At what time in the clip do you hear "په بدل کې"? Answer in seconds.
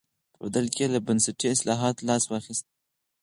0.35-0.83